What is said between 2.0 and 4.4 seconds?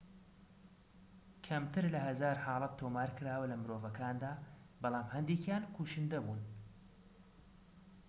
هەزار حاڵەت تۆمارکراوە لەمرۆڤەکاندا